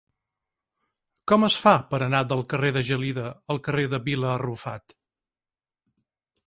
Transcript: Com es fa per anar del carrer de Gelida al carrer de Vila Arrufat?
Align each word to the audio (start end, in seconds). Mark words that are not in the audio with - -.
Com 1.31 1.45
es 1.49 1.57
fa 1.65 1.73
per 1.91 1.99
anar 2.05 2.21
del 2.31 2.41
carrer 2.55 2.73
de 2.79 2.85
Gelida 2.89 3.27
al 3.55 3.63
carrer 3.69 3.87
de 3.93 4.01
Vila 4.09 4.31
Arrufat? 4.39 4.99